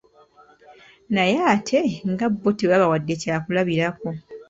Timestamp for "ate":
1.53-1.79